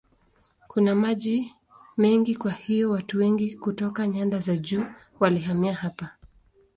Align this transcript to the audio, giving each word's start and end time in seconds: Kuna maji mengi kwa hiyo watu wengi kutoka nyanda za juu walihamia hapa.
Kuna 0.67 0.95
maji 0.95 1.55
mengi 1.97 2.35
kwa 2.35 2.51
hiyo 2.51 2.89
watu 2.91 3.17
wengi 3.17 3.55
kutoka 3.57 4.07
nyanda 4.07 4.37
za 4.39 4.57
juu 4.57 4.85
walihamia 5.19 5.73
hapa. 5.73 6.09